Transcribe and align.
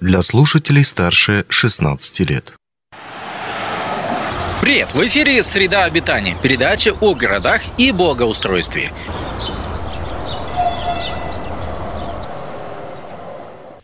для 0.00 0.22
слушателей 0.22 0.84
старше 0.84 1.46
16 1.48 2.20
лет. 2.28 2.54
Привет! 4.60 4.94
В 4.94 5.06
эфире 5.06 5.42
«Среда 5.42 5.84
обитания»– 5.84 6.36
передача 6.42 6.92
о 7.00 7.14
городах 7.14 7.62
и 7.78 7.92
благоустройстве. 7.92 8.90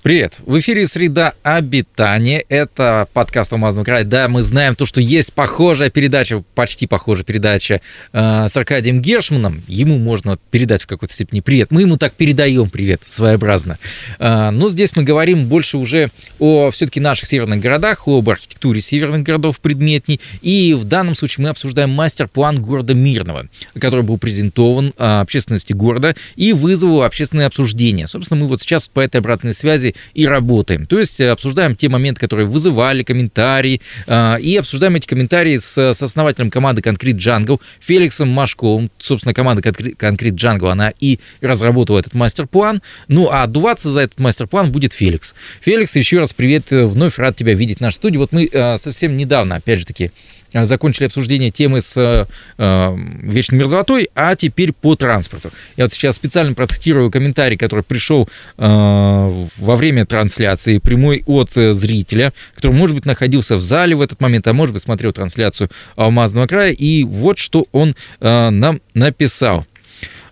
Привет! 0.02 0.40
В 0.44 0.58
эфире 0.58 0.88
«Среда 0.88 1.34
обитания». 1.44 2.44
Это 2.48 3.06
подкаст 3.12 3.52
«Алмазного 3.52 3.84
края». 3.84 4.02
Да, 4.02 4.26
мы 4.26 4.42
знаем 4.42 4.74
то, 4.74 4.84
что 4.84 5.00
есть 5.00 5.32
похожая 5.32 5.90
передача, 5.90 6.42
почти 6.56 6.88
похожая 6.88 7.24
передача 7.24 7.80
э, 8.12 8.48
с 8.48 8.56
Аркадием 8.56 9.00
Гершманом. 9.00 9.62
Ему 9.68 9.98
можно 9.98 10.40
передать 10.50 10.82
в 10.82 10.86
какой-то 10.88 11.14
степени 11.14 11.38
привет. 11.38 11.70
Мы 11.70 11.82
ему 11.82 11.98
так 11.98 12.14
передаем 12.14 12.68
привет 12.68 13.02
своеобразно. 13.06 13.78
Э, 14.18 14.50
но 14.50 14.68
здесь 14.68 14.96
мы 14.96 15.04
говорим 15.04 15.46
больше 15.46 15.78
уже 15.78 16.10
о 16.40 16.72
все-таки 16.72 16.98
наших 16.98 17.28
северных 17.28 17.60
городах, 17.60 18.08
об 18.08 18.28
архитектуре 18.28 18.80
северных 18.80 19.22
городов 19.22 19.60
предметней. 19.60 20.20
И 20.40 20.74
в 20.76 20.82
данном 20.82 21.14
случае 21.14 21.44
мы 21.44 21.50
обсуждаем 21.50 21.90
мастер-план 21.90 22.60
города 22.60 22.92
Мирного, 22.92 23.46
который 23.78 24.02
был 24.02 24.18
презентован 24.18 24.94
э, 24.98 25.20
общественности 25.20 25.72
города 25.72 26.16
и 26.34 26.52
вызвал 26.52 27.04
общественное 27.04 27.46
обсуждение. 27.46 28.08
Собственно, 28.08 28.40
мы 28.40 28.48
вот 28.48 28.62
сейчас 28.62 28.88
по 28.88 28.98
этой 28.98 29.18
обратной 29.18 29.54
связи 29.54 29.91
и 30.14 30.26
работаем. 30.26 30.86
То 30.86 30.98
есть 30.98 31.20
э, 31.20 31.30
обсуждаем 31.30 31.76
те 31.76 31.88
моменты, 31.88 32.20
которые 32.20 32.46
вызывали 32.46 33.02
комментарии, 33.02 33.80
э, 34.06 34.40
и 34.40 34.56
обсуждаем 34.56 34.96
эти 34.96 35.06
комментарии 35.06 35.58
с, 35.58 35.76
с 35.76 36.02
основателем 36.02 36.50
команды 36.50 36.82
Concrete 36.82 37.16
Jungle 37.16 37.60
Феликсом 37.80 38.28
Машковым. 38.28 38.90
Собственно, 38.98 39.34
команда 39.34 39.62
Concrete 39.62 40.34
Jungle, 40.34 40.70
она 40.70 40.92
и 40.98 41.18
разработала 41.40 41.98
этот 41.98 42.14
мастер-план. 42.14 42.82
Ну, 43.08 43.28
а 43.30 43.42
отдуваться 43.42 43.90
за 43.90 44.00
этот 44.00 44.18
мастер-план 44.18 44.72
будет 44.72 44.92
Феликс. 44.92 45.34
Феликс, 45.60 45.96
еще 45.96 46.18
раз 46.18 46.32
привет, 46.32 46.70
вновь 46.70 47.18
рад 47.18 47.36
тебя 47.36 47.54
видеть 47.54 47.78
в 47.78 47.80
нашей 47.80 47.96
студии. 47.96 48.18
Вот 48.18 48.32
мы 48.32 48.48
э, 48.50 48.76
совсем 48.78 49.16
недавно, 49.16 49.56
опять 49.56 49.80
же 49.80 49.86
таки, 49.86 50.10
Э, 50.52 50.64
закончили 50.64 51.06
обсуждение 51.06 51.50
темы 51.50 51.80
с 51.80 51.96
э, 51.96 52.26
э, 52.58 52.96
вечной 53.22 53.58
мерзлотой, 53.58 54.08
а 54.14 54.34
теперь 54.36 54.72
по 54.72 54.94
транспорту. 54.96 55.50
Я 55.76 55.84
вот 55.84 55.92
сейчас 55.92 56.16
специально 56.16 56.54
процитирую 56.54 57.10
комментарий, 57.10 57.56
который 57.56 57.82
пришел 57.82 58.28
э, 58.58 58.62
во 58.62 59.76
время 59.76 59.81
трансляции, 60.06 60.78
прямой 60.78 61.22
от 61.26 61.56
э, 61.56 61.74
зрителя, 61.74 62.32
который, 62.54 62.72
может 62.72 62.94
быть, 62.96 63.04
находился 63.04 63.56
в 63.56 63.62
зале 63.62 63.96
в 63.96 64.00
этот 64.00 64.20
момент, 64.20 64.46
а 64.46 64.52
может 64.52 64.72
быть, 64.72 64.82
смотрел 64.82 65.12
трансляцию 65.12 65.70
Алмазного 65.96 66.46
края, 66.46 66.72
и 66.72 67.04
вот 67.04 67.38
что 67.38 67.66
он 67.72 67.96
э, 68.20 68.50
нам 68.50 68.80
написал. 68.94 69.66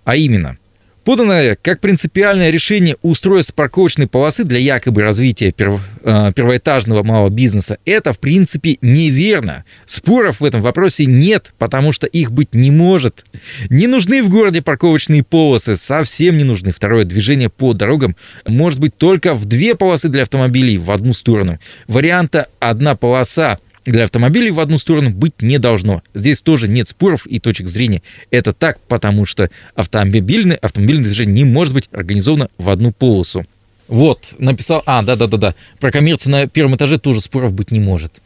А 0.05 0.17
именно, 0.17 0.57
Поданное 1.05 1.57
как 1.61 1.81
принципиальное 1.81 2.51
решение 2.51 2.97
устройства 3.01 3.55
парковочной 3.55 4.07
полосы 4.07 4.45
для 4.45 4.59
якобы 4.59 5.03
развития 5.03 5.51
перв, 5.51 5.81
э, 6.03 6.33
первоэтажного 6.35 7.03
малого 7.03 7.31
бизнеса, 7.31 7.79
это 7.87 8.13
в 8.13 8.19
принципе 8.19 8.77
неверно. 8.83 9.65
Споров 9.87 10.41
в 10.41 10.45
этом 10.45 10.61
вопросе 10.61 11.07
нет, 11.07 11.55
потому 11.59 11.93
что 11.93 12.07
их 12.07 12.33
быть 12.33 12.53
не 12.53 12.71
может. 12.71 13.25
Не 13.71 13.87
нужны 13.87 14.23
в 14.23 14.29
городе 14.29 14.61
парковочные 14.61 15.23
полосы, 15.25 15.77
совсем 15.77 16.37
не 16.37 16.45
нужны. 16.45 16.71
Второе, 16.71 17.05
движение 17.05 17.49
по 17.49 17.73
дорогам 17.73 18.15
может 18.47 18.79
быть 18.79 18.95
только 18.97 19.33
в 19.33 19.47
две 19.47 19.75
полосы 19.75 20.11
для 20.11 20.23
автомобилей 20.23 20.77
в 20.77 20.91
одну 20.91 21.15
сторону. 21.15 21.59
Варианта 21.89 22.49
«одна 22.59 22.95
полоса» 22.95 23.59
для 23.93 24.05
автомобилей 24.05 24.51
в 24.51 24.61
одну 24.61 24.79
сторону 24.79 25.11
быть 25.11 25.43
не 25.43 25.59
должно. 25.59 26.03
Здесь 26.15 26.43
тоже 26.43 26.69
нет 26.69 26.89
споров 26.89 27.27
и 27.27 27.39
точек 27.39 27.69
зрения. 27.69 28.03
Это 28.31 28.53
так, 28.53 28.81
потому 28.81 29.27
что 29.27 29.51
автомобильное, 29.75 30.57
автомобильное 30.57 31.05
движение 31.05 31.35
не 31.35 31.45
может 31.45 31.75
быть 31.75 31.89
организовано 31.93 32.49
в 32.59 32.69
одну 32.71 32.93
полосу. 32.93 33.45
Вот, 33.91 34.35
написал, 34.39 34.85
а, 34.87 35.03
да-да-да-да, 35.03 35.57
про 35.81 35.91
коммерцию 35.91 36.31
на 36.31 36.47
первом 36.47 36.77
этаже 36.77 36.99
тоже 37.01 37.21
споров 37.21 37.53
быть 37.53 37.73
не 37.73 37.81
может, 37.81 38.23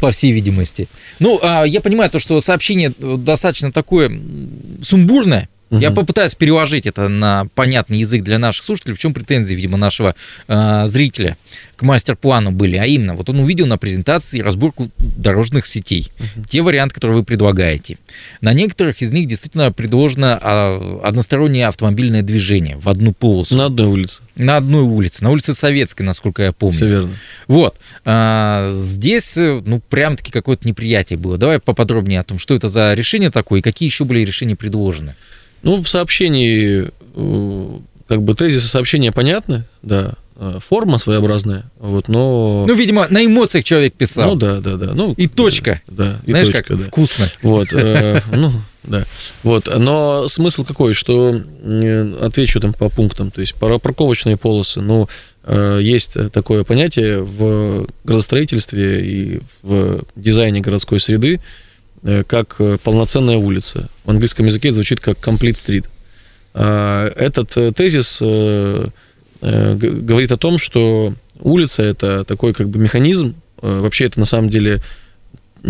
по 0.00 0.12
всей 0.12 0.30
видимости. 0.30 0.86
Ну, 1.18 1.40
а, 1.42 1.64
я 1.64 1.80
понимаю 1.80 2.10
то, 2.10 2.20
что 2.20 2.40
сообщение 2.40 2.92
достаточно 2.96 3.72
такое 3.72 4.08
сумбурное, 4.82 5.48
Угу. 5.70 5.80
Я 5.80 5.92
попытаюсь 5.92 6.34
переложить 6.34 6.86
это 6.86 7.08
на 7.08 7.46
понятный 7.54 7.98
язык 7.98 8.24
для 8.24 8.38
наших 8.38 8.64
слушателей. 8.64 8.94
В 8.94 8.98
чем 8.98 9.14
претензии, 9.14 9.54
видимо, 9.54 9.78
нашего 9.78 10.16
э, 10.48 10.82
зрителя 10.86 11.36
к 11.76 11.82
мастер-плану 11.82 12.50
были? 12.50 12.76
А 12.76 12.86
именно, 12.86 13.14
вот 13.14 13.28
он 13.28 13.38
увидел 13.38 13.66
на 13.66 13.78
презентации 13.78 14.40
разборку 14.40 14.90
дорожных 14.98 15.66
сетей. 15.66 16.10
Угу. 16.18 16.44
Те 16.48 16.62
варианты, 16.62 16.94
которые 16.96 17.18
вы 17.18 17.24
предлагаете. 17.24 17.98
На 18.40 18.52
некоторых 18.52 19.00
из 19.00 19.12
них 19.12 19.28
действительно 19.28 19.70
предложено 19.70 20.40
э, 20.42 21.00
одностороннее 21.04 21.68
автомобильное 21.68 22.22
движение 22.22 22.76
в 22.76 22.88
одну 22.88 23.12
полосу. 23.12 23.56
На 23.56 23.66
одной 23.66 23.86
улице. 23.86 24.22
На 24.34 24.56
одной 24.56 24.82
улице. 24.82 25.22
На 25.22 25.30
улице 25.30 25.54
Советской, 25.54 26.02
насколько 26.02 26.42
я 26.42 26.52
помню. 26.52 26.76
Все 26.76 26.88
верно. 26.88 27.10
Вот. 27.46 27.76
А, 28.04 28.70
здесь, 28.72 29.36
ну, 29.36 29.80
прям-таки 29.88 30.32
какое-то 30.32 30.66
неприятие 30.66 31.16
было. 31.18 31.38
Давай 31.38 31.60
поподробнее 31.60 32.18
о 32.18 32.24
том, 32.24 32.40
что 32.40 32.56
это 32.56 32.68
за 32.68 32.94
решение 32.94 33.30
такое 33.30 33.60
и 33.60 33.62
какие 33.62 33.88
еще 33.88 34.04
были 34.04 34.24
решения 34.24 34.56
предложены. 34.56 35.14
Ну, 35.62 35.82
в 35.82 35.88
сообщении, 35.88 36.90
э, 37.14 37.78
как 38.08 38.22
бы 38.22 38.34
тезисы 38.34 38.66
сообщения 38.66 39.12
понятны, 39.12 39.64
да, 39.82 40.14
э, 40.36 40.58
форма 40.66 40.98
своеобразная, 40.98 41.70
вот, 41.78 42.08
но... 42.08 42.64
Ну, 42.66 42.74
видимо, 42.74 43.06
на 43.10 43.24
эмоциях 43.24 43.64
человек 43.64 43.94
писал. 43.94 44.30
Ну, 44.30 44.36
да, 44.36 44.60
да, 44.60 44.76
да. 44.76 44.92
Ну, 44.94 45.14
и 45.16 45.28
точка. 45.28 45.82
Да, 45.86 46.18
и 46.24 46.30
Знаешь, 46.30 46.48
точка, 46.48 46.62
как 46.62 46.78
да. 46.78 46.84
вкусно. 46.84 47.26
Вот, 47.42 47.72
э, 47.72 48.20
ну, 48.32 48.52
да. 48.82 49.04
Вот, 49.42 49.68
но 49.78 50.28
смысл 50.28 50.64
какой, 50.64 50.94
что, 50.94 51.40
отвечу 52.20 52.60
там 52.60 52.72
по 52.72 52.88
пунктам, 52.88 53.30
то 53.30 53.40
есть 53.40 53.54
парковочные 53.54 54.36
полосы, 54.36 54.80
ну, 54.80 55.08
есть 55.80 56.16
такое 56.32 56.64
понятие 56.64 57.22
в 57.22 57.88
градостроительстве 58.04 59.00
и 59.00 59.40
в 59.62 60.04
дизайне 60.14 60.60
городской 60.60 61.00
среды, 61.00 61.40
Э, 61.40 61.44
как 62.02 62.56
э, 62.58 62.78
полноценная 62.82 63.36
улица. 63.36 63.88
В 64.04 64.10
английском 64.10 64.46
языке 64.46 64.68
это 64.68 64.76
звучит 64.76 65.00
как 65.00 65.18
complete 65.18 65.54
street. 65.54 65.86
А, 66.54 67.08
этот 67.14 67.56
э, 67.56 67.72
тезис 67.72 68.20
говорит 69.42 70.32
о 70.32 70.36
том, 70.36 70.58
что 70.58 71.14
улица 71.38 71.82
это 71.82 72.24
такой 72.24 72.52
как 72.52 72.68
бы 72.68 72.78
механизм, 72.78 73.36
вообще 73.62 74.04
это 74.04 74.20
на 74.20 74.26
самом 74.26 74.50
деле 74.50 74.82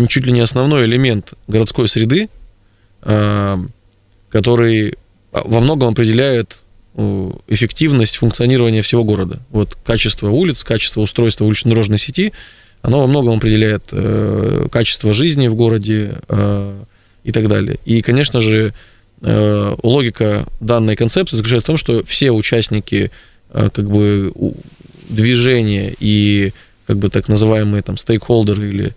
чуть 0.09 0.25
ли 0.25 0.33
не 0.33 0.41
основной 0.41 0.83
элемент 0.83 1.35
городской 1.47 1.87
среды, 1.87 2.27
который 4.29 4.97
во 5.31 5.61
многом 5.61 5.93
определяет 5.93 6.59
эффективность 7.47 8.17
функционирования 8.17 8.81
всего 8.81 9.05
города. 9.05 9.39
Вот 9.51 9.77
качество 9.85 10.29
улиц, 10.29 10.65
качество 10.65 10.99
устройства 10.99 11.45
улично-дорожной 11.45 11.97
сети– 11.97 12.33
оно 12.81 13.01
во 13.01 13.07
многом 13.07 13.37
определяет 13.37 13.83
э, 13.91 14.67
качество 14.71 15.13
жизни 15.13 15.47
в 15.47 15.55
городе 15.55 16.17
э, 16.27 16.83
и 17.23 17.31
так 17.31 17.47
далее. 17.47 17.77
И, 17.85 18.01
конечно 18.01 18.41
же, 18.41 18.73
э, 19.21 19.75
логика 19.83 20.45
данной 20.59 20.95
концепции 20.95 21.37
заключается 21.37 21.65
в 21.65 21.67
том, 21.67 21.77
что 21.77 22.03
все 22.03 22.31
участники 22.31 23.11
э, 23.49 23.69
как 23.73 23.89
бы 23.89 24.33
движения 25.09 25.93
и 25.99 26.53
как 26.87 26.97
бы 26.97 27.09
так 27.09 27.27
называемые 27.27 27.83
там 27.83 27.97
стейкхолдеры 27.97 28.69
или 28.69 28.93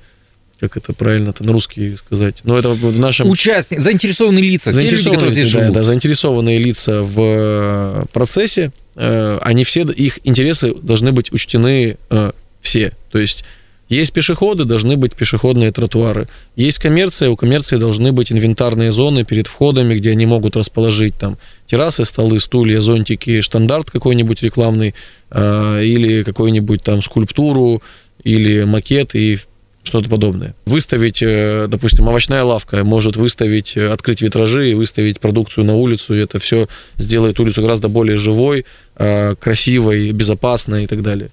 как 0.60 0.76
это 0.76 0.92
правильно-то 0.94 1.44
на 1.44 1.52
русский 1.52 1.96
сказать. 1.96 2.40
Но 2.44 2.58
это 2.58 2.70
в 2.70 2.98
нашем... 2.98 3.28
Участники, 3.28 3.80
заинтересованные 3.80 4.42
лица, 4.42 4.72
заинтересованные, 4.72 5.18
те 5.18 5.24
люди, 5.26 5.34
здесь 5.34 5.52
да, 5.52 5.60
живут. 5.60 5.74
Да, 5.74 5.84
заинтересованные 5.84 6.58
лица 6.58 7.02
в 7.02 7.20
э, 7.20 8.04
процессе, 8.12 8.72
э, 8.94 9.38
они 9.42 9.64
все, 9.64 9.82
их 9.82 10.20
интересы 10.24 10.74
должны 10.74 11.12
быть 11.12 11.32
учтены 11.32 11.98
э, 12.08 12.32
все. 12.62 12.92
То 13.10 13.18
есть 13.18 13.44
есть 13.88 14.12
пешеходы, 14.12 14.64
должны 14.64 14.96
быть 14.96 15.14
пешеходные 15.14 15.70
тротуары. 15.70 16.26
Есть 16.56 16.78
коммерция, 16.78 17.30
у 17.30 17.36
коммерции 17.36 17.76
должны 17.76 18.12
быть 18.12 18.32
инвентарные 18.32 18.92
зоны 18.92 19.24
перед 19.24 19.46
входами, 19.46 19.94
где 19.94 20.12
они 20.12 20.26
могут 20.26 20.56
расположить 20.56 21.14
там 21.16 21.36
террасы, 21.66 22.04
столы, 22.04 22.40
стулья, 22.40 22.80
зонтики, 22.80 23.40
штандарт 23.40 23.90
какой-нибудь 23.90 24.42
рекламный, 24.42 24.94
э, 25.30 25.84
или 25.84 26.22
какую-нибудь 26.22 26.82
там 26.82 27.02
скульптуру, 27.02 27.82
или 28.22 28.64
макет 28.64 29.14
и 29.14 29.38
что-то 29.84 30.08
подобное. 30.08 30.54
Выставить, 30.64 31.22
э, 31.22 31.66
допустим, 31.68 32.08
овощная 32.08 32.42
лавка 32.42 32.84
может 32.84 33.16
выставить, 33.16 33.76
э, 33.76 33.92
открыть 33.92 34.22
витражи 34.22 34.70
и 34.70 34.74
выставить 34.74 35.20
продукцию 35.20 35.64
на 35.64 35.74
улицу, 35.74 36.14
и 36.14 36.18
это 36.18 36.38
все 36.38 36.68
сделает 36.96 37.38
улицу 37.38 37.60
гораздо 37.60 37.88
более 37.88 38.16
живой, 38.16 38.64
э, 38.96 39.34
красивой, 39.38 40.10
безопасной 40.12 40.84
и 40.84 40.86
так 40.86 41.02
далее. 41.02 41.30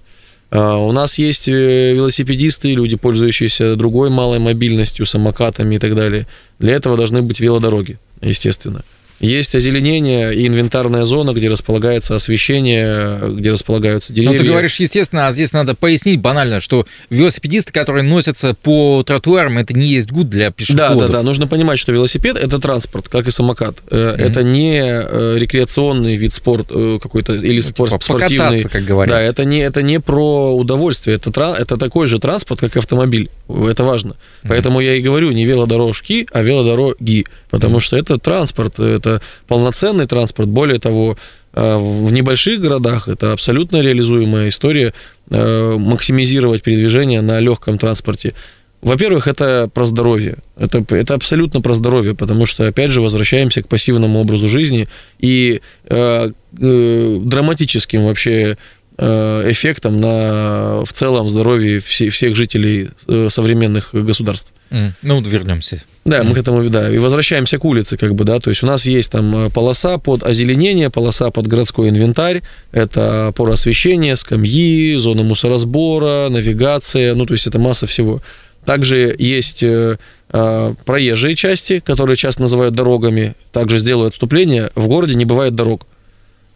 А, 0.51 0.75
у 0.75 0.91
нас 0.91 1.17
есть 1.17 1.47
э, 1.47 1.93
велосипедисты, 1.93 2.73
люди, 2.73 2.97
пользующиеся 2.97 3.75
другой 3.77 4.09
малой 4.09 4.39
мобильностью, 4.39 5.05
самокатами 5.05 5.75
и 5.75 5.79
так 5.79 5.95
далее. 5.95 6.27
Для 6.59 6.73
этого 6.75 6.97
должны 6.97 7.21
быть 7.21 7.39
велодороги, 7.39 7.97
естественно. 8.21 8.83
Есть 9.21 9.53
озеленение 9.53 10.33
и 10.33 10.47
инвентарная 10.47 11.05
зона, 11.05 11.31
где 11.31 11.47
располагается 11.47 12.15
освещение, 12.15 13.19
где 13.35 13.51
располагаются 13.51 14.11
деревья. 14.11 14.33
Ну, 14.33 14.39
ты 14.39 14.49
говоришь, 14.49 14.77
естественно, 14.77 15.27
а 15.27 15.31
здесь 15.31 15.53
надо 15.53 15.75
пояснить 15.75 16.19
банально, 16.19 16.59
что 16.59 16.87
велосипедисты, 17.11 17.71
которые 17.71 18.03
носятся 18.03 18.55
по 18.55 19.03
тротуарам, 19.03 19.59
это 19.59 19.73
не 19.73 19.87
есть 19.87 20.11
гуд 20.11 20.27
для 20.27 20.49
пешеходов. 20.49 20.97
Да, 20.97 21.07
да, 21.07 21.13
да. 21.13 21.23
Нужно 21.23 21.47
понимать, 21.47 21.77
что 21.77 21.91
велосипед– 21.91 22.35
это 22.41 22.59
транспорт, 22.59 23.09
как 23.09 23.27
и 23.27 23.31
самокат. 23.31 23.75
Mm-hmm. 23.89 24.17
Это 24.17 24.43
не 24.43 24.81
э, 24.81 25.35
рекреационный 25.37 26.15
вид 26.15 26.33
спорта 26.33 26.73
э, 26.73 26.99
какой-то 26.99 27.33
или 27.33 27.57
ну, 27.57 27.61
спорт, 27.61 27.91
типа 27.91 28.03
спортивный. 28.03 28.63
как 28.63 28.83
говорят. 28.83 29.15
Да, 29.15 29.21
это 29.21 29.45
не, 29.45 29.59
это 29.59 29.83
не 29.83 29.99
про 29.99 30.55
удовольствие. 30.55 31.17
Это, 31.17 31.29
это 31.59 31.77
такой 31.77 32.07
же 32.07 32.19
транспорт, 32.19 32.59
как 32.59 32.75
и 32.75 32.79
автомобиль. 32.79 33.29
Это 33.47 33.83
важно. 33.83 34.11
Mm-hmm. 34.11 34.47
Поэтому 34.47 34.79
я 34.79 34.95
и 34.95 35.01
говорю 35.01 35.31
не 35.31 35.45
велодорожки, 35.45 36.27
а 36.31 36.41
велодороги. 36.41 37.25
Потому 37.51 37.77
mm-hmm. 37.77 37.81
что 37.81 37.97
это 37.97 38.17
транспорт, 38.17 38.79
это 38.79 39.10
полноценный 39.47 40.05
транспорт. 40.05 40.49
Более 40.49 40.79
того, 40.79 41.17
э, 41.53 41.77
в 41.77 42.11
небольших 42.11 42.61
городах 42.61 43.07
это 43.07 43.33
абсолютно 43.33 43.81
реализуемая 43.81 44.49
история 44.49 44.93
максимизировать 45.29 46.61
передвижение 46.61 47.21
на 47.21 47.39
легком 47.39 47.77
транспорте. 47.77 48.33
Во-первых, 48.81 49.27
это 49.27 49.69
про 49.71 49.85
здоровье. 49.85 50.37
Это, 50.57 50.83
это 50.89 51.13
абсолютно 51.13 51.61
про 51.61 51.73
здоровье, 51.75 52.15
потому 52.15 52.47
что, 52.47 52.67
опять 52.67 52.89
же, 52.89 53.01
возвращаемся 53.01 53.61
к 53.61 53.67
пассивному 53.67 54.19
образу 54.19 54.49
жизни 54.49 54.87
и 55.19 55.61
э, 55.85 56.29
э, 56.59 57.17
драматическим 57.23 58.05
вообще 58.05 58.57
э, 58.97 59.51
эффектом 59.51 60.01
на 60.01 60.83
в 60.83 60.93
целом 60.93 61.29
здоровье 61.29 61.79
все, 61.79 62.09
всех 62.09 62.35
жителей 62.35 62.89
э, 63.07 63.27
современных 63.29 63.93
государств. 63.93 64.51
Mm. 64.71 64.91
Ну, 65.01 65.21
вернемся. 65.21 65.83
Да, 66.05 66.23
мы 66.23 66.33
к 66.33 66.37
этому, 66.37 66.67
да, 66.69 66.89
и 66.91 66.97
возвращаемся 66.97 67.59
к 67.59 67.65
улице, 67.65 67.95
как 67.95 68.15
бы, 68.15 68.23
да, 68.23 68.39
то 68.39 68.49
есть 68.49 68.63
у 68.63 68.65
нас 68.65 68.87
есть 68.87 69.11
там 69.11 69.47
э, 69.47 69.49
полоса 69.51 69.99
под 69.99 70.23
озеленение, 70.23 70.89
полоса 70.89 71.29
под 71.29 71.45
городской 71.45 71.89
инвентарь, 71.89 72.41
это 72.71 73.27
опора 73.27 73.53
освещения, 73.53 74.15
скамьи, 74.15 74.95
зона 74.95 75.21
мусоросбора, 75.21 76.29
навигация, 76.29 77.13
ну, 77.13 77.25
то 77.27 77.33
есть 77.33 77.45
это 77.45 77.59
масса 77.59 77.85
всего. 77.85 78.21
Также 78.65 79.15
есть 79.19 79.61
э, 79.61 79.97
э, 80.31 80.73
проезжие 80.85 81.35
части, 81.35 81.79
которые 81.79 82.15
часто 82.15 82.41
называют 82.41 82.73
дорогами. 82.73 83.35
Также 83.51 83.77
сделаю 83.77 84.07
отступление. 84.07 84.69
В 84.75 84.87
городе 84.87 85.15
не 85.15 85.25
бывает 85.25 85.55
дорог. 85.55 85.85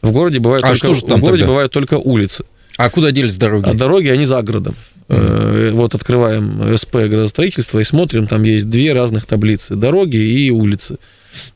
В 0.01 0.11
городе 0.11 0.39
бывают, 0.39 0.63
а 0.63 0.69
только, 0.69 0.93
что 0.95 1.17
в 1.17 1.19
городе 1.19 1.41
тогда? 1.41 1.47
бывают 1.47 1.71
только 1.71 1.95
улицы. 1.95 2.45
А 2.77 2.89
куда 2.89 3.11
делись 3.11 3.37
дороги? 3.37 3.69
А 3.69 3.73
дороги, 3.73 4.07
они 4.07 4.25
за 4.25 4.41
городом. 4.41 4.75
Mm. 5.07 5.71
Вот 5.71 5.93
открываем 5.93 6.77
СП 6.77 6.95
градостроительства 6.95 7.79
и 7.79 7.83
смотрим, 7.83 8.27
там 8.27 8.43
есть 8.43 8.69
две 8.69 8.93
разных 8.93 9.25
таблицы. 9.25 9.75
Дороги 9.75 10.17
и 10.17 10.49
улицы. 10.49 10.97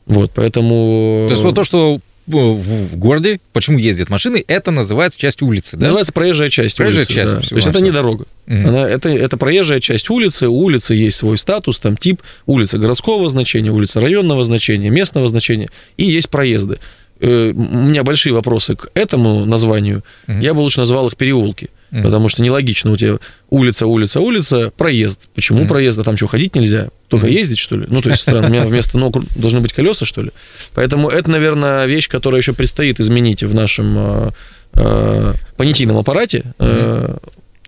Вот, 0.06 0.30
поэтому... 0.34 1.26
То 1.28 1.32
есть 1.32 1.42
вот 1.42 1.54
то, 1.54 1.64
что 1.64 2.00
в 2.26 2.96
городе, 2.96 3.40
почему 3.52 3.78
ездят 3.78 4.08
машины, 4.08 4.44
это 4.46 4.70
называется 4.70 5.18
часть 5.18 5.42
улицы, 5.42 5.76
да? 5.76 5.84
Называется 5.84 6.12
проезжая 6.12 6.50
часть 6.50 6.76
проезжая 6.76 7.00
улицы. 7.00 7.14
часть. 7.14 7.34
Да. 7.34 7.40
То 7.40 7.56
есть 7.56 7.66
это 7.66 7.80
не 7.80 7.90
дорога. 7.90 8.26
Mm-hmm. 8.46 8.68
Она, 8.68 8.88
это, 8.88 9.08
это 9.08 9.36
проезжая 9.36 9.80
часть 9.80 10.08
улицы. 10.10 10.48
У 10.48 10.62
улицы 10.62 10.94
есть 10.94 11.16
свой 11.16 11.38
статус, 11.38 11.80
там 11.80 11.96
тип 11.96 12.22
улица 12.46 12.78
городского 12.78 13.28
значения, 13.28 13.70
улица 13.70 14.00
районного 14.00 14.44
значения, 14.44 14.90
местного 14.90 15.28
значения, 15.28 15.70
и 15.96 16.04
есть 16.04 16.28
проезды. 16.30 16.78
Э, 17.20 17.50
у 17.50 17.54
меня 17.54 18.04
большие 18.04 18.32
вопросы 18.32 18.76
к 18.76 18.90
этому 18.94 19.44
названию. 19.44 20.04
Mm-hmm. 20.26 20.42
Я 20.42 20.54
бы 20.54 20.60
лучше 20.60 20.80
назвал 20.80 21.08
их 21.08 21.16
переулки. 21.16 21.70
Mm-hmm. 21.90 22.02
Потому 22.02 22.28
что 22.28 22.42
нелогично 22.42 22.92
у 22.92 22.96
тебя 22.96 23.16
улица, 23.48 23.86
улица, 23.86 24.20
улица, 24.20 24.72
проезд. 24.76 25.28
Почему 25.34 25.62
mm-hmm. 25.62 25.68
проезд? 25.68 25.98
А 25.98 26.04
там 26.04 26.16
что, 26.16 26.26
ходить 26.28 26.54
нельзя? 26.54 26.88
Только 27.08 27.26
mm-hmm. 27.26 27.32
ездить, 27.32 27.58
что 27.58 27.76
ли? 27.76 27.86
Ну, 27.88 28.00
то 28.00 28.10
есть, 28.10 28.22
странно, 28.22 28.46
у 28.46 28.50
меня 28.50 28.64
вместо 28.64 28.98
ног 28.98 29.16
должны 29.34 29.60
быть 29.60 29.72
колеса, 29.72 30.06
что 30.06 30.22
ли? 30.22 30.30
Поэтому 30.74 31.08
это, 31.08 31.30
наверное, 31.30 31.86
вещь, 31.86 32.08
которая 32.08 32.40
еще 32.40 32.52
предстоит 32.52 33.00
изменить 33.00 33.42
в 33.42 33.54
нашем 33.54 33.94
э, 33.98 34.30
э, 34.74 35.34
понятийном 35.56 35.98
аппарате. 35.98 36.44
Э, 36.58 37.16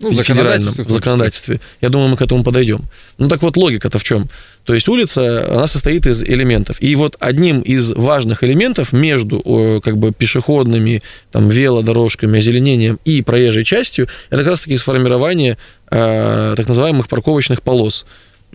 ну, 0.03 0.09
в 0.09 0.13
законодательстве, 0.13 0.83
в 0.83 0.91
законодательстве. 0.91 1.59
Я 1.81 1.89
думаю, 1.89 2.09
мы 2.09 2.17
к 2.17 2.21
этому 2.21 2.43
подойдем. 2.43 2.81
Ну 3.17 3.27
так 3.29 3.41
вот, 3.41 3.57
логика-то 3.57 3.97
в 3.97 4.03
чем? 4.03 4.29
То 4.65 4.73
есть 4.73 4.87
улица, 4.87 5.45
она 5.51 5.67
состоит 5.67 6.05
из 6.07 6.23
элементов. 6.23 6.81
И 6.81 6.95
вот 6.95 7.17
одним 7.19 7.61
из 7.61 7.91
важных 7.91 8.43
элементов 8.43 8.93
между 8.93 9.81
как 9.83 9.97
бы 9.97 10.11
пешеходными, 10.11 11.01
там, 11.31 11.49
велодорожками, 11.49 12.39
озеленением 12.39 12.99
и 13.03 13.21
проезжей 13.21 13.63
частью, 13.63 14.07
это 14.29 14.37
как 14.43 14.47
раз-таки 14.47 14.77
сформирование 14.77 15.57
э, 15.91 16.53
так 16.55 16.67
называемых 16.67 17.07
парковочных 17.07 17.61
полос. 17.61 18.05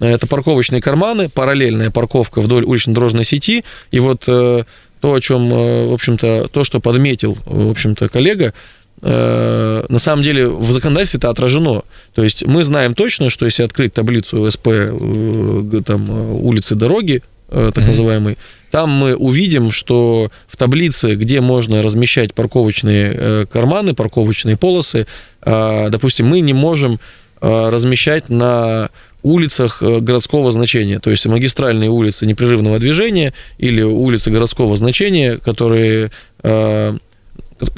Это 0.01 0.27
парковочные 0.27 0.81
карманы, 0.81 1.29
параллельная 1.29 1.91
парковка 1.91 2.41
вдоль 2.41 2.65
улично-дорожной 2.65 3.25
сети. 3.25 3.65
И 3.91 3.99
вот 3.99 4.25
э, 4.29 4.63
то, 5.01 5.15
о 5.15 5.21
чем, 5.21 5.53
э, 5.53 5.87
в 5.87 5.93
общем-то, 5.93 6.49
то, 6.49 6.65
что 6.65 6.81
подметил, 6.81 7.37
в 7.45 7.71
общем-то, 7.71 8.09
коллега, 8.09 8.55
Э, 9.01 9.85
на 9.89 9.99
самом 9.99 10.25
деле 10.25 10.49
в 10.49 10.73
законодательстве 10.73 11.19
это 11.19 11.31
отражено. 11.31 11.83
То 12.15 12.25
есть 12.25 12.47
мы 12.47 12.65
знаем 12.65 12.95
точно, 12.95 13.31
что 13.31 13.45
если 13.45 13.63
открыть 13.63 13.95
таблицу 13.95 14.51
СП 14.51 14.69
э, 14.69 15.83
там, 15.87 16.11
улицы 16.11 16.75
дороги, 16.75 17.23
э, 17.49 17.71
так 17.73 17.85
mm-hmm. 17.85 18.37
там 18.71 18.91
мы 18.91 19.15
увидим, 19.15 19.71
что 19.71 20.31
в 20.49 20.57
таблице, 20.57 21.15
где 21.15 21.41
можно 21.41 21.83
размещать 21.83 22.35
парковочные 22.35 23.47
карманы, 23.47 23.95
парковочные 23.95 24.57
полосы, 24.57 25.07
допустим, 25.45 26.27
мы 26.27 26.41
не 26.41 26.53
можем 26.53 27.01
размещать 27.41 28.29
на 28.29 28.91
улицах 29.23 29.81
городского 29.81 30.51
значения, 30.53 30.99
то 30.99 31.11
есть 31.11 31.25
магистральные 31.27 31.89
улицы 31.89 32.27
непрерывного 32.27 32.79
движения 32.79 33.33
или 33.57 33.81
улицы 33.81 34.31
городского 34.31 34.77
значения, 34.77 35.39
которые 35.39 36.11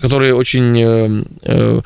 которые 0.00 0.35
очень 0.35 0.79
э, 0.79 1.23
э, 1.43 1.81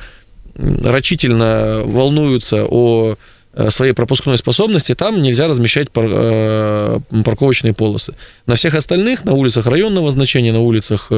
рачительно 0.55 1.81
волнуются 1.83 2.65
о 2.65 3.15
э, 3.53 3.69
своей 3.69 3.93
пропускной 3.93 4.37
способности, 4.37 4.95
там 4.95 5.21
нельзя 5.21 5.47
размещать 5.47 5.91
парковочные 5.91 7.73
полосы. 7.73 8.13
На 8.45 8.55
всех 8.55 8.75
остальных, 8.75 9.25
на 9.25 9.33
улицах 9.33 9.67
районного 9.67 10.11
значения, 10.11 10.51
на 10.51 10.61
улицах 10.61 11.11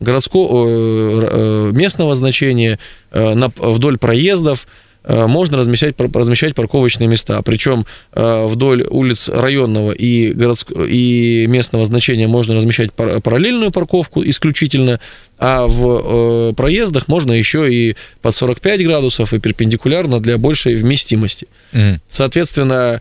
городского, 0.00 1.70
местного 1.72 2.14
значения, 2.14 2.78
вдоль 3.10 3.98
проездов, 3.98 4.66
Э, 4.66 4.87
можно 5.04 5.56
размещать, 5.56 5.94
размещать 5.98 6.54
парковочные 6.54 7.08
места. 7.08 7.40
Причем 7.42 7.86
э, 8.12 8.46
вдоль 8.46 8.84
улиц 8.88 9.28
районного 9.28 9.92
и, 9.92 10.32
городского, 10.32 10.84
и 10.84 11.46
местного 11.46 11.86
значения 11.86 12.26
можно 12.26 12.54
размещать 12.54 12.92
параллельную 12.92 13.70
парковку 13.70 14.22
исключительно, 14.24 15.00
а 15.38 15.66
в 15.66 16.50
э, 16.50 16.54
проездах 16.54 17.08
можно 17.08 17.32
еще 17.32 17.72
и 17.72 17.96
под 18.20 18.36
45 18.36 18.84
градусов 18.84 19.32
и 19.32 19.38
перпендикулярно 19.38 20.20
для 20.20 20.36
большей 20.36 20.76
вместимости. 20.76 21.48
Mm. 21.72 22.00
Соответственно, 22.08 23.00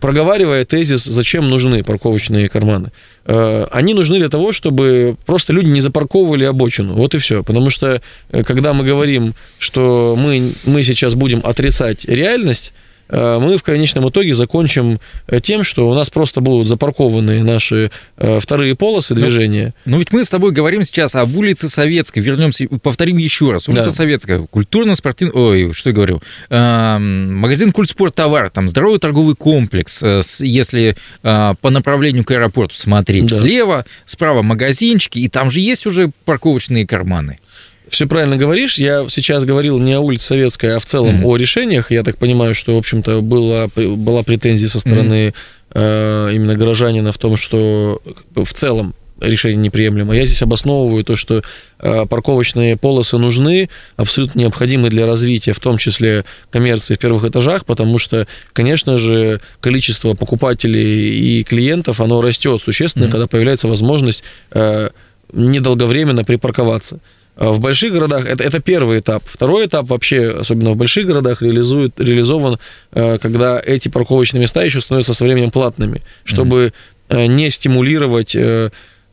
проговаривая 0.00 0.64
тезис, 0.64 1.04
зачем 1.04 1.48
нужны 1.48 1.82
парковочные 1.82 2.48
карманы, 2.48 2.90
они 3.26 3.94
нужны 3.94 4.18
для 4.18 4.28
того, 4.28 4.52
чтобы 4.52 5.16
просто 5.24 5.52
люди 5.52 5.68
не 5.68 5.80
запарковывали 5.80 6.44
обочину. 6.44 6.94
Вот 6.94 7.14
и 7.14 7.18
все. 7.18 7.42
Потому 7.42 7.70
что, 7.70 8.02
когда 8.30 8.74
мы 8.74 8.84
говорим, 8.84 9.34
что 9.58 10.14
мы, 10.18 10.52
мы 10.64 10.82
сейчас 10.82 11.14
будем 11.14 11.40
отрицать 11.44 12.04
реальность, 12.04 12.72
Э, 12.74 12.83
мы 13.08 13.58
в 13.58 13.62
конечном 13.62 14.08
итоге 14.08 14.34
закончим 14.34 14.98
э, 15.26 15.40
тем, 15.40 15.64
что 15.64 15.88
у 15.88 15.94
нас 15.94 16.10
просто 16.10 16.40
будут 16.40 16.68
запаркованы 16.68 17.42
наши 17.42 17.90
э, 18.16 18.38
вторые 18.40 18.74
полосы 18.74 19.14
движения. 19.14 19.74
Но, 19.84 19.92
но 19.92 19.98
ведь 19.98 20.12
мы 20.12 20.24
с 20.24 20.28
тобой 20.28 20.52
говорим 20.52 20.84
сейчас 20.84 21.14
об 21.14 21.36
улице 21.36 21.68
Советской. 21.68 22.20
Вернемся, 22.20 22.66
повторим 22.82 23.18
еще 23.18 23.52
раз. 23.52 23.68
Улица 23.68 23.86
да. 23.86 23.90
Советская, 23.90 24.46
культурно-спортивный... 24.50 25.34
Ой, 25.34 25.72
что 25.72 25.90
я 25.90 25.94
говорю? 25.94 26.22
Магазин 26.50 27.72
Культспорт 27.72 28.14
Товар, 28.14 28.50
там 28.50 28.68
здоровый 28.68 28.98
торговый 28.98 29.34
комплекс, 29.34 30.02
если 30.40 30.96
по 31.22 31.56
направлению 31.62 32.24
к 32.24 32.30
аэропорту 32.30 32.74
смотреть. 32.74 33.26
Да. 33.26 33.36
Слева, 33.36 33.84
справа 34.04 34.42
магазинчики, 34.42 35.18
и 35.18 35.28
там 35.28 35.50
же 35.50 35.60
есть 35.60 35.86
уже 35.86 36.10
парковочные 36.24 36.86
карманы 36.86 37.38
все 37.88 38.06
правильно 38.06 38.36
говоришь. 38.36 38.76
Я 38.76 39.06
сейчас 39.08 39.44
говорил 39.44 39.78
не 39.78 39.94
о 39.94 40.00
улице 40.00 40.26
Советской, 40.26 40.76
а 40.76 40.80
в 40.80 40.86
целом 40.86 41.20
mm-hmm. 41.20 41.26
о 41.26 41.36
решениях. 41.36 41.90
Я 41.90 42.02
так 42.02 42.16
понимаю, 42.16 42.54
что, 42.54 42.74
в 42.74 42.78
общем-то, 42.78 43.20
была, 43.20 43.68
была 43.76 44.22
претензия 44.22 44.68
со 44.68 44.80
стороны 44.80 45.28
mm-hmm. 45.28 46.30
э, 46.30 46.30
именно 46.34 46.54
горожанина 46.56 47.12
в 47.12 47.18
том, 47.18 47.36
что 47.36 48.00
в 48.34 48.52
целом 48.52 48.94
решение 49.20 49.56
неприемлемо. 49.56 50.14
Я 50.14 50.26
здесь 50.26 50.42
обосновываю 50.42 51.04
то, 51.04 51.16
что 51.16 51.42
э, 51.78 52.06
парковочные 52.06 52.76
полосы 52.76 53.16
нужны, 53.16 53.70
абсолютно 53.96 54.40
необходимы 54.40 54.90
для 54.90 55.06
развития, 55.06 55.52
в 55.52 55.60
том 55.60 55.78
числе 55.78 56.24
коммерции 56.50 56.94
в 56.94 56.98
первых 56.98 57.24
этажах, 57.24 57.64
потому 57.64 57.98
что, 57.98 58.26
конечно 58.52 58.98
же, 58.98 59.40
количество 59.60 60.14
покупателей 60.14 61.40
и 61.40 61.44
клиентов, 61.44 62.00
оно 62.00 62.20
растет 62.20 62.60
существенно, 62.62 63.04
mm-hmm. 63.04 63.10
когда 63.10 63.26
появляется 63.26 63.68
возможность 63.68 64.24
э, 64.50 64.90
недолговременно 65.32 66.24
припарковаться. 66.24 67.00
А 67.36 67.50
в 67.50 67.60
больших 67.60 67.92
городах 67.92 68.26
это, 68.26 68.44
это 68.44 68.60
первый 68.60 69.00
этап. 69.00 69.24
Второй 69.26 69.66
этап 69.66 69.88
вообще, 69.88 70.30
особенно 70.30 70.72
в 70.72 70.76
больших 70.76 71.06
городах, 71.06 71.42
реализует, 71.42 71.98
реализован, 71.98 72.58
э, 72.92 73.18
когда 73.18 73.60
эти 73.64 73.88
парковочные 73.88 74.40
места 74.40 74.62
еще 74.62 74.80
становятся 74.80 75.14
со 75.14 75.24
временем 75.24 75.50
платными, 75.50 76.02
чтобы 76.24 76.72
mm-hmm. 77.08 77.26
не 77.26 77.50
стимулировать 77.50 78.36
э, 78.36 78.70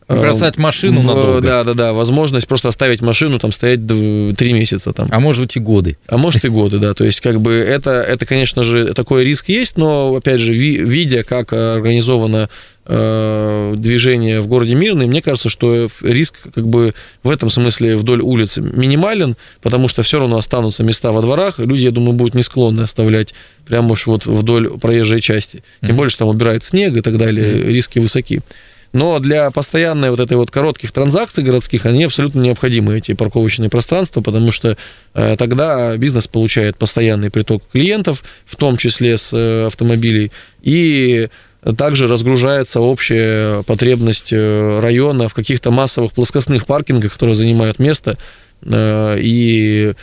Бросать 0.07 0.57
машину 0.57 1.03
надолго. 1.03 1.41
Да, 1.41 1.63
да, 1.63 1.73
да. 1.73 1.93
Возможность 1.93 2.47
просто 2.47 2.69
оставить 2.69 3.01
машину, 3.01 3.39
там, 3.39 3.51
стоять 3.51 3.85
три 3.87 4.53
месяца 4.53 4.93
там. 4.93 5.07
А 5.11 5.19
может 5.19 5.43
быть 5.43 5.55
и 5.55 5.59
годы. 5.59 5.97
А 6.07 6.17
может 6.17 6.43
и 6.45 6.49
годы, 6.49 6.79
да. 6.79 6.93
То 6.93 7.03
есть, 7.03 7.21
как 7.21 7.39
бы, 7.39 7.53
это, 7.53 7.91
это, 7.91 8.25
конечно 8.25 8.63
же, 8.63 8.93
такой 8.93 9.23
риск 9.23 9.49
есть, 9.49 9.77
но, 9.77 10.13
опять 10.15 10.41
же, 10.41 10.53
видя, 10.53 11.23
как 11.23 11.53
организовано 11.53 12.49
э, 12.85 13.73
движение 13.77 14.41
в 14.41 14.47
городе 14.47 14.75
Мирный, 14.75 15.07
мне 15.07 15.21
кажется, 15.21 15.49
что 15.49 15.87
риск 16.01 16.35
как 16.53 16.67
бы 16.67 16.93
в 17.23 17.29
этом 17.29 17.49
смысле 17.49 17.95
вдоль 17.95 18.21
улицы 18.21 18.61
минимален, 18.61 19.35
потому 19.61 19.87
что 19.87 20.03
все 20.03 20.19
равно 20.19 20.37
останутся 20.37 20.83
места 20.83 21.11
во 21.11 21.21
дворах, 21.21 21.59
люди, 21.59 21.83
я 21.83 21.91
думаю, 21.91 22.13
будут 22.13 22.35
не 22.35 22.43
склонны 22.43 22.81
оставлять 22.81 23.33
прямо 23.65 23.91
уж 23.91 24.07
вот 24.07 24.25
вдоль 24.25 24.69
проезжей 24.79 25.21
части. 25.21 25.63
Тем 25.85 25.95
более, 25.95 26.09
что 26.09 26.19
там 26.19 26.29
убирают 26.29 26.63
снег 26.63 26.95
и 26.97 27.01
так 27.01 27.17
далее, 27.17 27.63
риски 27.63 27.99
высоки. 27.99 28.41
Но 28.93 29.19
для 29.19 29.51
постоянной 29.51 30.09
вот 30.09 30.19
этой 30.19 30.35
вот 30.35 30.51
коротких 30.51 30.91
транзакций 30.91 31.43
городских 31.43 31.85
они 31.85 32.03
абсолютно 32.03 32.41
необходимы, 32.41 32.97
эти 32.97 33.13
парковочные 33.13 33.69
пространства, 33.69 34.21
потому 34.21 34.51
что 34.51 34.77
э, 35.13 35.35
тогда 35.37 35.95
бизнес 35.95 36.27
получает 36.27 36.77
постоянный 36.77 37.29
приток 37.29 37.63
клиентов, 37.71 38.23
в 38.45 38.55
том 38.57 38.75
числе 38.75 39.17
с 39.17 39.31
э, 39.33 39.67
автомобилей, 39.67 40.31
и 40.61 41.29
также 41.77 42.07
разгружается 42.07 42.79
общая 42.79 43.63
потребность 43.63 44.33
э, 44.33 44.79
района 44.79 45.29
в 45.29 45.33
каких-то 45.33 45.71
массовых 45.71 46.11
плоскостных 46.13 46.65
паркингах, 46.65 47.13
которые 47.13 47.35
занимают 47.35 47.79
место, 47.79 48.17
э, 48.63 49.17
и 49.19 49.93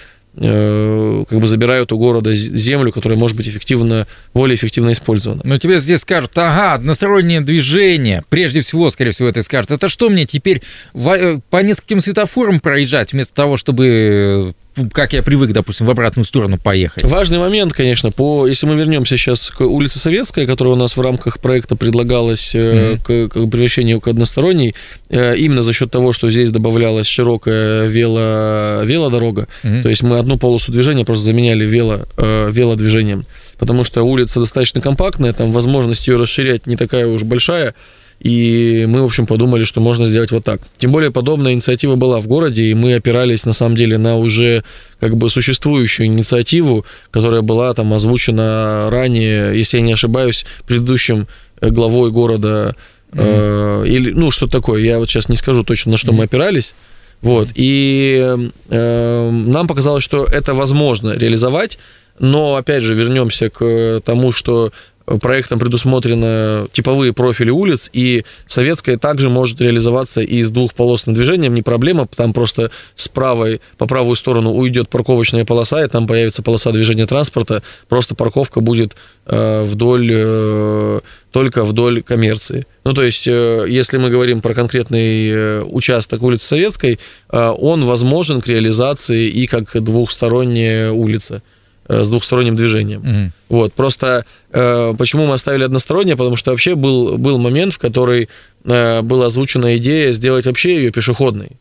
Э, 0.40 1.24
как 1.28 1.40
бы 1.40 1.48
забирают 1.48 1.90
у 1.90 1.98
города 1.98 2.32
землю, 2.32 2.92
которая 2.92 3.18
может 3.18 3.36
быть 3.36 3.48
эффективно, 3.48 4.06
более 4.34 4.54
эффективно 4.54 4.92
использована. 4.92 5.40
Но 5.44 5.58
тебе 5.58 5.80
здесь 5.80 6.00
скажут, 6.00 6.36
ага, 6.38 6.74
одностороннее 6.74 7.40
движение, 7.40 8.22
прежде 8.28 8.60
всего, 8.60 8.88
скорее 8.90 9.10
всего, 9.10 9.28
это 9.28 9.42
скажут. 9.42 9.72
Это 9.72 9.88
что 9.88 10.08
мне 10.08 10.26
теперь 10.26 10.62
по 10.92 11.62
нескольким 11.62 12.00
светофорам 12.00 12.60
проезжать, 12.60 13.12
вместо 13.12 13.34
того, 13.34 13.56
чтобы 13.56 14.54
как 14.92 15.12
я 15.12 15.22
привык, 15.22 15.52
допустим, 15.52 15.86
в 15.86 15.90
обратную 15.90 16.24
сторону 16.24 16.58
поехать. 16.58 17.04
Важный 17.04 17.38
момент, 17.38 17.72
конечно, 17.72 18.10
по, 18.10 18.46
если 18.46 18.66
мы 18.66 18.76
вернемся 18.76 19.16
сейчас 19.16 19.50
к 19.50 19.60
улице 19.62 19.98
Советская, 19.98 20.46
которая 20.46 20.74
у 20.74 20.76
нас 20.76 20.96
в 20.96 21.00
рамках 21.00 21.40
проекта 21.40 21.76
предлагалась 21.76 22.54
mm-hmm. 22.54 22.98
к, 23.02 23.32
к 23.32 23.50
превращению 23.50 24.00
к 24.00 24.08
односторонней, 24.08 24.74
э, 25.08 25.36
именно 25.36 25.62
за 25.62 25.72
счет 25.72 25.90
того, 25.90 26.12
что 26.12 26.30
здесь 26.30 26.50
добавлялась 26.50 27.06
широкая 27.06 27.86
вело, 27.86 28.82
велодорога, 28.84 29.48
mm-hmm. 29.62 29.82
то 29.82 29.88
есть 29.88 30.02
мы 30.02 30.18
одну 30.18 30.38
полосу 30.38 30.72
движения 30.72 31.04
просто 31.04 31.24
заменяли 31.24 31.64
вело, 31.64 32.06
э, 32.16 32.50
велодвижением, 32.52 33.26
потому 33.58 33.84
что 33.84 34.02
улица 34.02 34.40
достаточно 34.40 34.80
компактная, 34.80 35.32
там 35.32 35.52
возможность 35.52 36.06
ее 36.06 36.16
расширять 36.16 36.66
не 36.66 36.76
такая 36.76 37.06
уж 37.06 37.22
большая, 37.22 37.74
и 38.20 38.84
мы, 38.88 39.02
в 39.02 39.04
общем, 39.04 39.26
подумали, 39.26 39.64
что 39.64 39.80
можно 39.80 40.04
сделать 40.04 40.32
вот 40.32 40.44
так. 40.44 40.60
Тем 40.78 40.90
более 40.90 41.12
подобная 41.12 41.52
инициатива 41.52 41.94
была 41.94 42.20
в 42.20 42.26
городе, 42.26 42.64
и 42.64 42.74
мы 42.74 42.94
опирались, 42.94 43.44
на 43.44 43.52
самом 43.52 43.76
деле, 43.76 43.96
на 43.96 44.16
уже 44.16 44.64
как 44.98 45.16
бы 45.16 45.30
существующую 45.30 46.06
инициативу, 46.06 46.84
которая 47.12 47.42
была 47.42 47.72
там 47.74 47.92
озвучена 47.92 48.88
ранее, 48.90 49.56
если 49.56 49.78
я 49.78 49.82
не 49.84 49.92
ошибаюсь, 49.92 50.46
предыдущим 50.66 51.28
э, 51.60 51.70
главой 51.70 52.10
города 52.10 52.74
mm-hmm. 53.12 53.84
э, 53.84 53.88
или 53.88 54.10
ну 54.10 54.32
что 54.32 54.48
такое, 54.48 54.82
я 54.82 54.98
вот 54.98 55.08
сейчас 55.08 55.28
не 55.28 55.36
скажу 55.36 55.62
точно, 55.62 55.92
на 55.92 55.98
что 55.98 56.10
mm-hmm. 56.10 56.14
мы 56.14 56.24
опирались. 56.24 56.74
Вот 57.20 57.48
и 57.54 58.36
э, 58.68 59.30
нам 59.30 59.68
показалось, 59.68 60.04
что 60.04 60.24
это 60.24 60.54
возможно 60.54 61.12
реализовать, 61.16 61.78
но 62.18 62.56
опять 62.56 62.82
же 62.82 62.94
вернемся 62.94 63.48
к 63.48 64.00
тому, 64.04 64.32
что 64.32 64.72
проектом 65.16 65.58
предусмотрены 65.58 66.68
типовые 66.72 67.12
профили 67.12 67.50
улиц, 67.50 67.88
и 67.92 68.24
советская 68.46 68.98
также 68.98 69.30
может 69.30 69.60
реализоваться 69.60 70.20
и 70.20 70.42
с 70.42 70.50
двухполосным 70.50 71.14
движением, 71.14 71.54
не 71.54 71.62
проблема, 71.62 72.06
там 72.06 72.32
просто 72.32 72.70
с 72.94 73.08
правой, 73.08 73.60
по 73.78 73.86
правую 73.86 74.16
сторону 74.16 74.52
уйдет 74.52 74.88
парковочная 74.88 75.44
полоса, 75.44 75.82
и 75.82 75.88
там 75.88 76.06
появится 76.06 76.42
полоса 76.42 76.72
движения 76.72 77.06
транспорта, 77.06 77.62
просто 77.88 78.14
парковка 78.14 78.60
будет 78.60 78.96
э, 79.26 79.64
вдоль, 79.64 80.10
э, 80.12 81.00
только 81.32 81.64
вдоль 81.64 82.02
коммерции. 82.02 82.66
Ну, 82.84 82.92
то 82.92 83.02
есть, 83.02 83.26
э, 83.26 83.66
если 83.68 83.96
мы 83.98 84.10
говорим 84.10 84.40
про 84.40 84.54
конкретный 84.54 85.62
участок 85.62 86.22
улицы 86.22 86.46
Советской, 86.46 86.98
он 87.30 87.84
возможен 87.84 88.40
к 88.40 88.46
реализации 88.46 89.28
и 89.28 89.46
как 89.46 89.82
двухсторонняя 89.82 90.90
улица. 90.90 91.42
Э, 91.88 92.02
с 92.04 92.10
двухсторонним 92.10 92.54
движением. 92.54 93.00
Mm-hmm. 93.02 93.30
Вот, 93.48 93.72
просто 93.72 94.26
э, 94.52 94.94
почему 94.98 95.26
мы 95.26 95.32
оставили 95.32 95.64
одностороннее, 95.64 96.16
потому 96.16 96.36
что 96.36 96.50
вообще 96.50 96.74
был, 96.74 97.16
был 97.16 97.38
момент, 97.38 97.72
в 97.72 97.78
который 97.78 98.28
э, 98.64 99.00
была 99.00 99.26
озвучена 99.26 99.78
идея 99.78 100.12
сделать 100.12 100.44
вообще 100.44 100.76
ее 100.76 100.90
пешеходной 100.90 101.52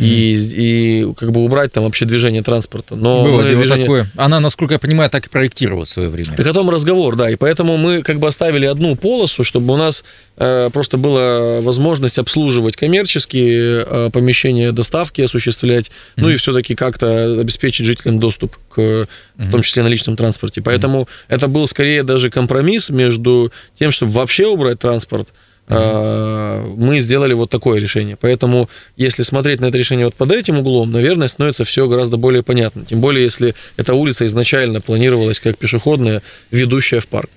и, 0.00 1.02
и 1.02 1.14
как 1.14 1.30
бы 1.30 1.44
убрать 1.44 1.72
там 1.72 1.84
вообще 1.84 2.06
движение 2.06 2.42
транспорта. 2.42 2.96
Но 2.96 3.22
Было 3.22 3.42
дело 3.42 3.56
движение... 3.56 3.86
такое. 3.86 4.10
Она, 4.16 4.40
насколько 4.40 4.74
я 4.74 4.78
понимаю, 4.78 5.10
так 5.10 5.26
и 5.26 5.28
проектировала 5.28 5.84
в 5.84 5.88
свое 5.88 6.08
время. 6.08 6.34
Так 6.36 6.46
о 6.46 6.54
том 6.54 6.70
разговор, 6.70 7.16
да. 7.16 7.28
И 7.30 7.36
поэтому 7.36 7.76
мы 7.76 8.02
как 8.02 8.18
бы 8.18 8.26
оставили 8.26 8.64
одну 8.64 8.96
полосу, 8.96 9.44
чтобы 9.44 9.74
у 9.74 9.76
нас 9.76 10.02
э, 10.38 10.70
просто 10.72 10.96
была 10.96 11.60
возможность 11.60 12.18
обслуживать 12.18 12.76
коммерческие 12.76 13.84
э, 13.86 14.10
помещения, 14.10 14.72
доставки 14.72 15.20
осуществлять, 15.20 15.88
mm-hmm. 15.88 15.90
ну 16.16 16.30
и 16.30 16.36
все-таки 16.36 16.74
как-то 16.74 17.38
обеспечить 17.38 17.84
жителям 17.84 18.18
доступ 18.18 18.56
к, 18.70 18.78
mm-hmm. 18.78 19.06
в 19.36 19.50
том 19.50 19.60
числе 19.60 19.82
на 19.82 19.88
личном 19.88 20.16
транспорте. 20.16 20.62
Поэтому 20.62 21.02
mm-hmm. 21.02 21.24
это 21.28 21.48
был 21.48 21.66
скорее 21.66 22.04
даже 22.04 22.30
компромисс 22.30 22.88
между 22.88 23.52
тем, 23.78 23.90
чтобы 23.90 24.12
вообще 24.12 24.46
убрать 24.46 24.78
транспорт, 24.78 25.28
mm-hmm. 25.70 26.74
мы 26.76 27.00
сделали 27.00 27.32
вот 27.34 27.50
такое 27.50 27.80
решение. 27.80 28.16
Поэтому, 28.16 28.68
если 28.96 29.22
смотреть 29.22 29.60
на 29.60 29.66
это 29.66 29.78
решение 29.78 30.06
вот 30.06 30.14
под 30.14 30.32
этим 30.32 30.58
углом, 30.58 30.92
наверное, 30.92 31.28
становится 31.28 31.64
все 31.64 31.88
гораздо 31.88 32.16
более 32.16 32.42
понятно. 32.42 32.84
Тем 32.84 33.00
более, 33.00 33.24
если 33.24 33.54
эта 33.76 33.94
улица 33.94 34.24
изначально 34.26 34.80
планировалась 34.80 35.40
как 35.40 35.58
пешеходная, 35.58 36.22
ведущая 36.50 37.00
в 37.00 37.08
парк. 37.08 37.30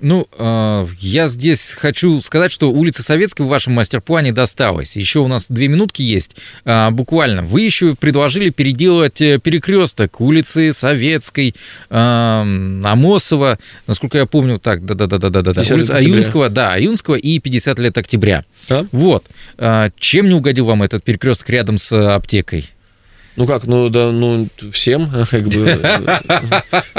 Ну, 0.00 0.26
э, 0.38 0.86
я 0.98 1.28
здесь 1.28 1.70
хочу 1.70 2.20
сказать, 2.20 2.52
что 2.52 2.70
улица 2.70 3.02
Советская 3.02 3.46
в 3.46 3.50
вашем 3.50 3.74
мастер-плане 3.74 4.32
досталась. 4.32 4.96
Еще 4.96 5.20
у 5.20 5.28
нас 5.28 5.50
две 5.50 5.68
минутки 5.68 6.02
есть. 6.02 6.36
Э, 6.64 6.90
буквально. 6.90 7.42
Вы 7.42 7.62
еще 7.62 7.94
предложили 7.94 8.50
переделать 8.50 9.20
э, 9.20 9.38
перекресток 9.38 10.20
улицы 10.20 10.72
Советской, 10.72 11.54
э, 11.90 11.94
Амосова, 11.94 13.58
насколько 13.86 14.18
я 14.18 14.26
помню, 14.26 14.58
так, 14.58 14.84
да-да-да-да-да, 14.84 15.52
да. 15.52 15.62
улица 15.74 15.96
Аюнского, 15.96 16.48
да, 16.48 16.72
Аюнского 16.72 17.16
и 17.16 17.38
50 17.38 17.78
лет 17.78 17.98
октября. 17.98 18.44
А? 18.68 18.86
Вот. 18.92 19.26
Э, 19.58 19.90
чем 19.98 20.28
не 20.28 20.34
угодил 20.34 20.66
вам 20.66 20.82
этот 20.82 21.04
перекресток 21.04 21.50
рядом 21.50 21.78
с 21.78 21.92
аптекой? 21.92 22.70
Ну 23.36 23.46
как, 23.46 23.66
ну 23.66 23.88
да, 23.88 24.10
ну 24.10 24.48
всем, 24.72 25.10
как 25.30 25.44
бы. 25.48 25.78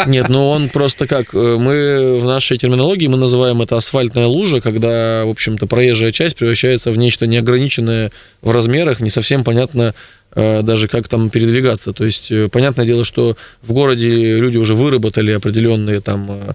Нет, 0.08 0.30
ну 0.30 0.50
он 0.50 0.70
просто 0.70 1.08
как, 1.08 1.34
э, 1.34 1.58
мы 1.60 2.20
в 2.20 2.26
нашей 2.26 2.58
терминологии 2.58 3.08
мы 3.08 3.18
называем 3.18 3.62
это 3.62 3.78
асфальтная 3.78 4.28
лужа, 4.28 4.62
когда, 4.62 5.24
в 5.26 5.30
общем-то, 5.30 5.68
проезжая 5.68 6.12
часть 6.12 6.36
превращается 6.38 6.92
в 6.92 6.98
нечто 6.98 7.28
неограниченное 7.28 8.12
в 8.42 8.52
размерах, 8.52 9.02
не 9.02 9.10
совсем 9.10 9.44
понятно 9.44 9.94
э, 10.34 10.62
даже 10.62 10.88
как 10.88 11.08
там 11.08 11.30
передвигаться. 11.30 11.92
То 11.94 12.06
есть, 12.06 12.32
э, 12.32 12.48
понятное 12.50 12.86
дело, 12.86 13.04
что 13.04 13.36
в 13.62 13.74
городе 13.74 14.38
люди 14.38 14.58
уже 14.58 14.74
выработали 14.74 15.32
определенные 15.32 16.00
там 16.00 16.30
Э, 16.32 16.54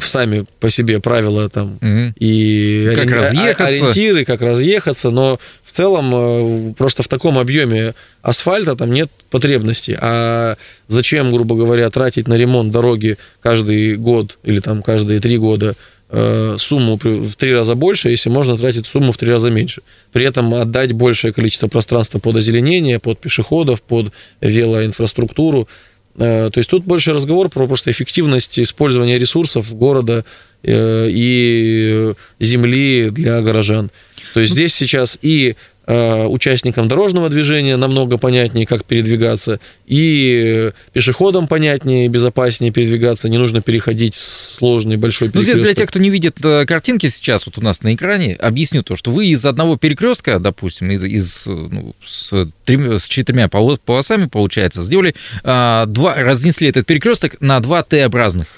сами 0.00 0.44
по 0.60 0.70
себе 0.70 1.00
правила 1.00 1.48
там 1.48 1.78
угу. 1.82 2.14
и 2.18 2.92
как 2.94 3.06
ори... 3.06 3.14
разъехаться. 3.14 3.64
ориентиры, 3.64 4.24
как 4.24 4.42
разъехаться, 4.42 5.10
но 5.10 5.40
в 5.64 5.72
целом 5.72 6.70
э, 6.70 6.74
просто 6.74 7.02
в 7.02 7.08
таком 7.08 7.38
объеме 7.38 7.94
асфальта 8.22 8.76
там 8.76 8.92
нет 8.92 9.10
потребности. 9.28 9.98
А 10.00 10.56
зачем, 10.86 11.32
грубо 11.32 11.56
говоря, 11.56 11.90
тратить 11.90 12.28
на 12.28 12.34
ремонт 12.34 12.70
дороги 12.70 13.16
каждый 13.40 13.96
год 13.96 14.38
или 14.44 14.60
там 14.60 14.82
каждые 14.82 15.18
три 15.20 15.36
года 15.36 15.74
э, 16.10 16.56
сумму 16.58 16.98
в 17.02 17.34
три 17.34 17.52
раза 17.54 17.74
больше, 17.74 18.10
если 18.10 18.30
можно 18.30 18.56
тратить 18.56 18.86
сумму 18.86 19.12
в 19.12 19.16
три 19.16 19.30
раза 19.30 19.50
меньше. 19.50 19.82
При 20.12 20.24
этом 20.24 20.54
отдать 20.54 20.92
большее 20.92 21.32
количество 21.32 21.68
пространства 21.68 22.18
под 22.18 22.36
озеленение, 22.36 22.98
под 22.98 23.18
пешеходов, 23.18 23.82
под 23.82 24.12
велоинфраструктуру. 24.40 25.68
Э, 26.16 26.50
то 26.52 26.58
есть 26.58 26.70
тут 26.70 26.84
больше 26.84 27.12
разговор 27.12 27.48
про 27.48 27.66
просто 27.66 27.90
эффективность 27.90 28.58
использования 28.58 29.18
ресурсов 29.18 29.74
города 29.74 30.24
э, 30.62 31.08
и 31.10 32.12
земли 32.38 33.10
для 33.10 33.40
горожан. 33.42 33.90
То 34.34 34.40
есть 34.40 34.52
здесь 34.52 34.74
сейчас 34.74 35.18
и 35.22 35.54
Э, 35.54 35.54
участникам 35.90 36.88
дорожного 36.88 37.28
движения 37.28 37.76
намного 37.76 38.18
понятнее, 38.18 38.66
как 38.66 38.84
передвигаться, 38.84 39.60
и 39.86 40.70
пешеходам 40.92 41.48
понятнее, 41.48 42.08
безопаснее 42.08 42.72
передвигаться, 42.72 43.28
не 43.28 43.38
нужно 43.38 43.60
переходить 43.60 44.14
сложный 44.14 44.96
большой 44.96 45.28
перекресток. 45.28 45.54
Ну, 45.54 45.54
здесь 45.54 45.64
для 45.64 45.74
тех, 45.74 45.88
кто 45.88 45.98
не 45.98 46.10
видит 46.10 46.36
э, 46.44 46.64
картинки 46.66 47.08
сейчас 47.08 47.46
вот 47.46 47.58
у 47.58 47.60
нас 47.60 47.82
на 47.82 47.94
экране, 47.94 48.34
объясню 48.34 48.82
то, 48.82 48.96
что 48.96 49.10
вы 49.10 49.26
из 49.26 49.44
одного 49.44 49.76
перекрестка, 49.76 50.38
допустим, 50.38 50.90
из, 50.90 51.04
из 51.04 51.46
ну, 51.46 51.94
с 52.04 52.48
трем, 52.64 52.98
с 52.98 53.08
четырьмя 53.08 53.48
полосами, 53.48 54.26
получается, 54.26 54.82
сделали 54.82 55.14
а, 55.42 55.86
два, 55.86 56.14
разнесли 56.14 56.68
этот 56.68 56.86
перекресток 56.86 57.40
на 57.40 57.60
два 57.60 57.82
Т-образных 57.82 58.48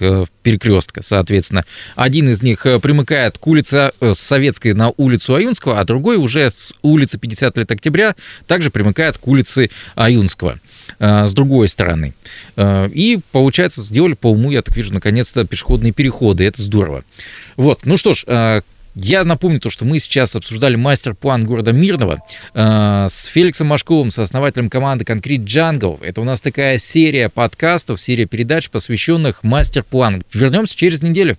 перекрестка, 0.43 1.03
соответственно. 1.03 1.65
Один 1.95 2.29
из 2.29 2.43
них 2.43 2.67
примыкает 2.83 3.39
к 3.39 3.47
улице 3.47 3.93
Советской 4.13 4.75
на 4.75 4.93
улицу 4.97 5.35
Аюнского, 5.35 5.81
а 5.81 5.85
другой 5.85 6.17
уже 6.17 6.51
с 6.51 6.75
улицы 6.83 7.19
50 7.23 7.57
лет 7.57 7.71
октября 7.71 8.15
также 8.47 8.71
примыкает 8.71 9.17
к 9.17 9.27
улице 9.27 9.71
Аюнского 9.95 10.61
с 10.99 11.33
другой 11.33 11.69
стороны. 11.69 12.13
И, 12.59 13.21
получается, 13.31 13.81
сделали 13.81 14.13
по 14.13 14.31
уму, 14.31 14.51
я 14.51 14.61
так 14.63 14.77
вижу, 14.77 14.93
наконец-то 14.93 15.47
пешеходные 15.47 15.93
переходы. 15.93 16.45
Это 16.45 16.61
здорово. 16.61 17.05
Вот, 17.57 17.81
ну 17.85 17.97
что 17.97 18.15
ж, 18.15 18.25
я 18.95 19.25
напомню 19.25 19.59
то, 19.59 19.71
что 19.71 19.87
мы 19.87 19.99
сейчас 19.99 20.37
обсуждали 20.37 20.77
мастер-план 20.77 21.47
города 21.47 21.73
Мирного 21.73 22.23
э, 22.53 23.07
с 23.09 23.25
Феликсом 23.25 23.69
Машковым, 23.69 24.11
сооснователем 24.11 24.69
команды 24.69 25.05
Concrete 25.05 25.45
Jungle. 25.45 25.99
Это 26.05 26.21
у 26.21 26.25
нас 26.25 26.43
такая 26.43 26.77
серия 26.77 27.31
подкастов, 27.31 28.03
серия 28.03 28.27
передач, 28.27 28.69
посвященных 28.69 29.45
мастер-плану. 29.45 30.23
Вернемся 30.33 30.77
через 30.77 31.01
неделю. 31.01 31.39